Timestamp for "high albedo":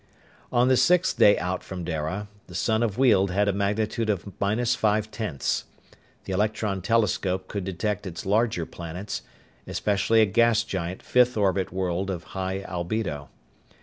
12.33-13.29